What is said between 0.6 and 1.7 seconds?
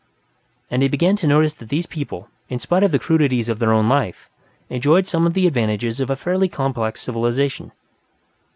And he began to notice that